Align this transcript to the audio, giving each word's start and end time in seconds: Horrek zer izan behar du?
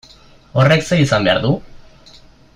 Horrek 0.61 0.87
zer 0.87 1.03
izan 1.03 1.29
behar 1.29 1.43
du? 1.45 1.53